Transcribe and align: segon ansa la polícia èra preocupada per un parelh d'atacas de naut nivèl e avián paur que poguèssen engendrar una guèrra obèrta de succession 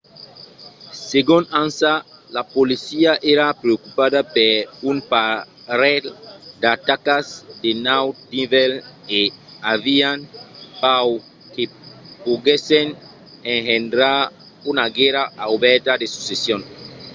segon 1.09 1.43
ansa 1.61 1.91
la 2.35 2.43
polícia 2.55 3.11
èra 3.33 3.47
preocupada 3.61 4.19
per 4.35 4.53
un 4.89 4.97
parelh 5.11 6.07
d'atacas 6.61 7.25
de 7.61 7.71
naut 7.87 8.15
nivèl 8.35 8.73
e 9.19 9.21
avián 9.73 10.19
paur 10.81 11.15
que 11.53 11.63
poguèssen 12.25 12.87
engendrar 13.53 14.19
una 14.71 14.85
guèrra 14.97 15.23
obèrta 15.55 15.91
de 16.01 16.07
succession 16.13 16.59